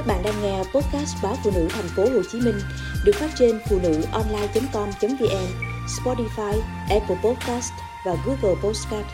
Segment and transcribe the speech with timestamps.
[0.00, 2.54] Các bạn đang nghe podcast báo phụ nữ thành phố Hồ Chí Minh
[3.04, 5.46] được phát trên phụ nữ online.com.vn,
[5.86, 7.72] Spotify, Apple Podcast
[8.06, 9.06] và Google Podcast.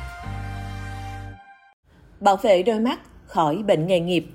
[2.21, 4.27] Bảo vệ đôi mắt khỏi bệnh nghề nghiệp.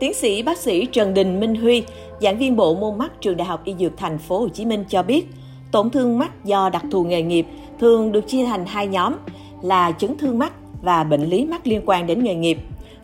[0.00, 1.84] Tiến sĩ bác sĩ Trần Đình Minh Huy,
[2.20, 4.84] giảng viên bộ môn mắt trường Đại học Y Dược Thành phố Hồ Chí Minh
[4.88, 5.26] cho biết,
[5.72, 7.46] tổn thương mắt do đặc thù nghề nghiệp
[7.80, 9.14] thường được chia thành hai nhóm
[9.62, 10.52] là chấn thương mắt
[10.86, 12.58] và bệnh lý mắt liên quan đến nghề nghiệp.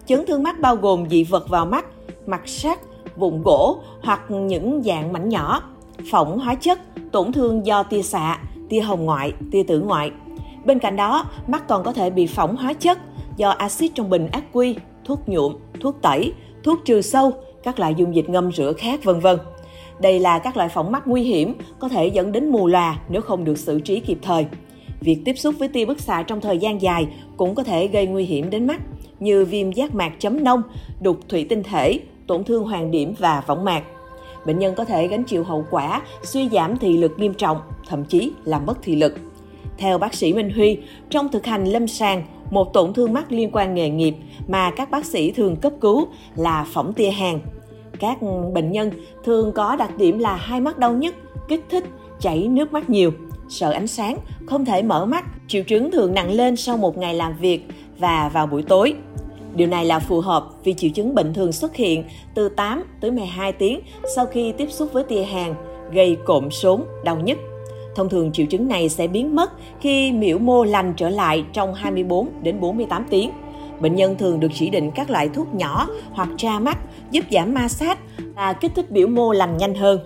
[0.07, 1.87] Chấn thương mắt bao gồm dị vật vào mắt,
[2.27, 2.79] mặt sắt,
[3.17, 5.63] vụn gỗ hoặc những dạng mảnh nhỏ,
[6.11, 6.79] phỏng hóa chất,
[7.13, 10.11] tổn thương do tia xạ, tia hồng ngoại, tia tử ngoại.
[10.65, 12.99] Bên cạnh đó, mắt còn có thể bị phỏng hóa chất
[13.37, 16.33] do axit trong bình ác quy, thuốc nhuộm, thuốc tẩy,
[16.65, 19.39] thuốc trừ sâu, các loại dung dịch ngâm rửa khác vân vân.
[20.01, 23.23] Đây là các loại phỏng mắt nguy hiểm, có thể dẫn đến mù lòa nếu
[23.23, 24.47] không được xử trí kịp thời.
[25.03, 28.07] Việc tiếp xúc với tia bức xạ trong thời gian dài cũng có thể gây
[28.07, 28.81] nguy hiểm đến mắt,
[29.21, 30.63] như viêm giác mạc chấm nông,
[31.01, 33.83] đục thủy tinh thể, tổn thương hoàng điểm và võng mạc.
[34.47, 37.59] Bệnh nhân có thể gánh chịu hậu quả suy giảm thị lực nghiêm trọng,
[37.89, 39.15] thậm chí là mất thị lực.
[39.79, 40.79] Theo bác sĩ Minh Huy,
[41.11, 44.15] trong thực hành lâm sàng, một tổn thương mắt liên quan nghề nghiệp
[44.49, 47.41] mà các bác sĩ thường cấp cứu là phỏng tia hàng.
[47.99, 48.19] Các
[48.55, 48.91] bệnh nhân
[49.25, 51.15] thường có đặc điểm là hai mắt đau nhức,
[51.49, 51.85] kích thích,
[52.21, 53.13] chảy nước mắt nhiều,
[53.53, 57.15] sợ ánh sáng, không thể mở mắt, triệu chứng thường nặng lên sau một ngày
[57.15, 57.67] làm việc
[57.99, 58.95] và vào buổi tối.
[59.55, 63.11] Điều này là phù hợp vì triệu chứng bệnh thường xuất hiện từ 8 tới
[63.11, 63.81] 12 tiếng
[64.17, 65.55] sau khi tiếp xúc với tia hàng,
[65.93, 67.39] gây cộm sốn, đau nhức.
[67.95, 71.75] Thông thường triệu chứng này sẽ biến mất khi miễu mô lành trở lại trong
[71.75, 73.31] 24 đến 48 tiếng.
[73.81, 76.79] Bệnh nhân thường được chỉ định các loại thuốc nhỏ hoặc tra mắt
[77.11, 77.99] giúp giảm ma sát
[78.35, 80.01] và kích thích biểu mô lành nhanh hơn.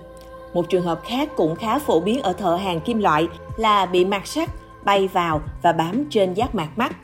[0.56, 3.26] Một trường hợp khác cũng khá phổ biến ở thợ hàng kim loại
[3.56, 4.50] là bị mạt sắt
[4.84, 6.96] bay vào và bám trên giác mạc mắt.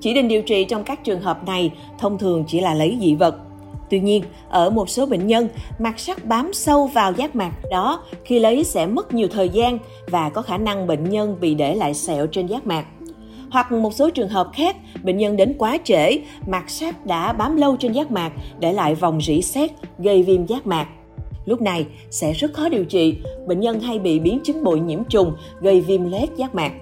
[0.00, 3.14] Chỉ định điều trị trong các trường hợp này thông thường chỉ là lấy dị
[3.14, 3.36] vật.
[3.90, 8.04] Tuy nhiên, ở một số bệnh nhân, mặt sắt bám sâu vào giác mạc đó
[8.24, 11.74] khi lấy sẽ mất nhiều thời gian và có khả năng bệnh nhân bị để
[11.74, 12.86] lại sẹo trên giác mạc.
[13.50, 17.56] Hoặc một số trường hợp khác, bệnh nhân đến quá trễ, mặt sắt đã bám
[17.56, 20.86] lâu trên giác mạc, để lại vòng rỉ sét, gây viêm giác mạc.
[21.50, 23.16] Lúc này sẽ rất khó điều trị,
[23.46, 26.72] bệnh nhân hay bị biến chứng bội nhiễm trùng gây viêm loét giác mạc.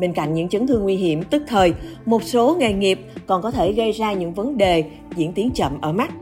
[0.00, 1.72] Bên cạnh những chấn thương nguy hiểm tức thời,
[2.06, 4.84] một số nghề nghiệp còn có thể gây ra những vấn đề
[5.16, 6.12] diễn tiến chậm ở mắt.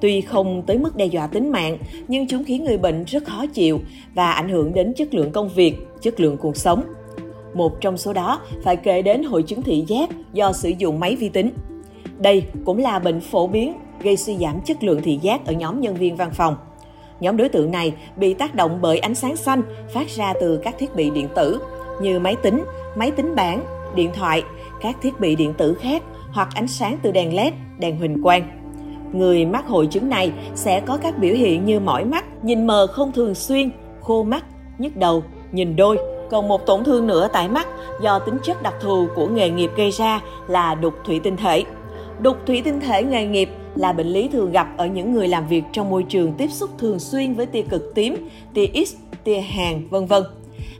[0.00, 1.78] Tuy không tới mức đe dọa tính mạng,
[2.08, 3.80] nhưng chúng khiến người bệnh rất khó chịu
[4.14, 6.82] và ảnh hưởng đến chất lượng công việc, chất lượng cuộc sống.
[7.54, 11.16] Một trong số đó phải kể đến hội chứng thị giác do sử dụng máy
[11.16, 11.50] vi tính.
[12.18, 15.80] Đây cũng là bệnh phổ biến gây suy giảm chất lượng thị giác ở nhóm
[15.80, 16.56] nhân viên văn phòng.
[17.20, 19.62] Nhóm đối tượng này bị tác động bởi ánh sáng xanh
[19.94, 21.60] phát ra từ các thiết bị điện tử
[22.00, 22.64] như máy tính,
[22.96, 23.64] máy tính bảng,
[23.94, 24.42] điện thoại,
[24.80, 26.02] các thiết bị điện tử khác
[26.32, 28.42] hoặc ánh sáng từ đèn LED, đèn huỳnh quang.
[29.12, 32.86] Người mắc hội chứng này sẽ có các biểu hiện như mỏi mắt, nhìn mờ
[32.86, 33.70] không thường xuyên,
[34.00, 34.44] khô mắt,
[34.78, 35.98] nhức đầu, nhìn đôi.
[36.30, 37.66] Còn một tổn thương nữa tại mắt
[38.02, 41.64] do tính chất đặc thù của nghề nghiệp gây ra là đục thủy tinh thể.
[42.22, 45.48] Đục thủy tinh thể nghề nghiệp là bệnh lý thường gặp ở những người làm
[45.48, 49.40] việc trong môi trường tiếp xúc thường xuyên với tia cực tím, tia X, tia
[49.40, 50.22] hàn, vân vân.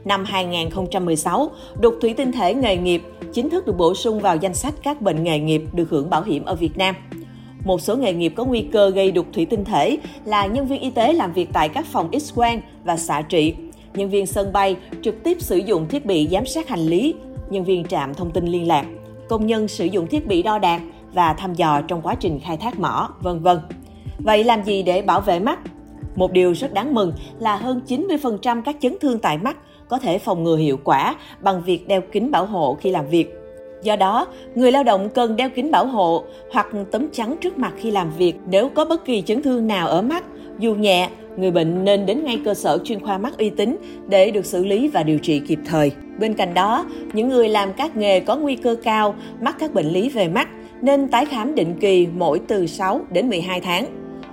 [0.05, 1.51] Năm 2016,
[1.81, 3.01] đục thủy tinh thể nghề nghiệp
[3.33, 6.23] chính thức được bổ sung vào danh sách các bệnh nghề nghiệp được hưởng bảo
[6.23, 6.95] hiểm ở Việt Nam.
[7.65, 10.81] Một số nghề nghiệp có nguy cơ gây đục thủy tinh thể là nhân viên
[10.81, 13.53] y tế làm việc tại các phòng X-quang và xạ trị,
[13.93, 17.13] nhân viên sân bay trực tiếp sử dụng thiết bị giám sát hành lý,
[17.49, 18.85] nhân viên trạm thông tin liên lạc,
[19.29, 20.81] công nhân sử dụng thiết bị đo đạc
[21.13, 23.59] và thăm dò trong quá trình khai thác mỏ, vân vân.
[24.19, 25.59] Vậy làm gì để bảo vệ mắt?
[26.15, 29.57] Một điều rất đáng mừng là hơn 90% các chấn thương tại mắt
[29.89, 33.35] có thể phòng ngừa hiệu quả bằng việc đeo kính bảo hộ khi làm việc.
[33.83, 37.73] Do đó, người lao động cần đeo kính bảo hộ hoặc tấm chắn trước mặt
[37.77, 40.23] khi làm việc nếu có bất kỳ chấn thương nào ở mắt,
[40.59, 43.77] dù nhẹ, người bệnh nên đến ngay cơ sở chuyên khoa mắt uy tín
[44.07, 45.91] để được xử lý và điều trị kịp thời.
[46.19, 49.87] Bên cạnh đó, những người làm các nghề có nguy cơ cao mắc các bệnh
[49.87, 50.49] lý về mắt
[50.81, 53.85] nên tái khám định kỳ mỗi từ 6 đến 12 tháng.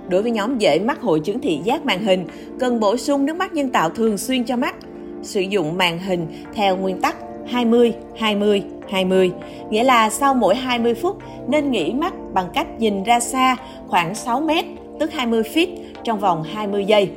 [0.09, 2.25] Đối với nhóm dễ mắc hội chứng thị giác màn hình,
[2.59, 4.75] cần bổ sung nước mắt nhân tạo thường xuyên cho mắt.
[5.21, 7.15] Sử dụng màn hình theo nguyên tắc
[7.47, 9.31] 20 20 20,
[9.69, 11.17] nghĩa là sau mỗi 20 phút
[11.47, 13.55] nên nghỉ mắt bằng cách nhìn ra xa
[13.87, 14.65] khoảng 6 mét,
[14.99, 15.67] tức 20 feet
[16.03, 17.09] trong vòng 20 giây.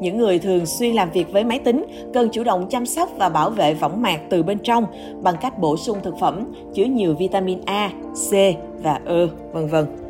[0.00, 3.28] Những người thường xuyên làm việc với máy tính cần chủ động chăm sóc và
[3.28, 4.86] bảo vệ võng mạc từ bên trong
[5.22, 7.90] bằng cách bổ sung thực phẩm chứa nhiều vitamin A,
[8.30, 8.32] C
[8.82, 10.03] và E, vân vân.